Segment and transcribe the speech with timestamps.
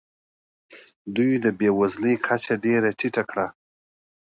[1.15, 3.47] دوی د بې وزلۍ کچه ډېره ټیټه کړه.